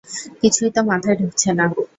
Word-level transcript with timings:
কিছুই 0.41 0.69
তো 0.75 0.81
মাথায় 0.89 1.17
ঢুকছে 1.21 1.49
না। 1.57 1.65